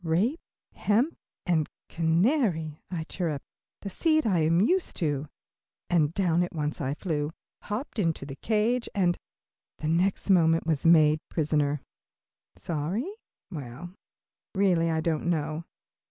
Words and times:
"Rape, 0.03 0.39
hemp 0.73 1.15
and 1.45 1.69
canary," 1.87 2.81
I 2.89 3.03
chirped, 3.03 3.45
"the 3.81 3.89
seed 3.91 4.25
I 4.25 4.39
am 4.41 4.59
used 4.59 4.95
to," 4.95 5.27
and 5.91 6.11
down 6.15 6.41
I 6.41 6.45
at 6.45 6.55
once 6.55 6.81
flew, 6.97 7.29
hopped 7.61 7.99
into 7.99 8.25
the 8.25 8.35
cage, 8.37 8.89
and, 8.95 9.15
the 9.77 9.87
next 9.87 10.31
moment, 10.31 10.65
was 10.65 10.87
made 10.87 11.19
prisoner. 11.29 11.81
Sorry? 12.57 13.13
Well, 13.51 13.93
really 14.55 14.89
I 14.89 15.01
don't 15.01 15.29
know. 15.29 15.65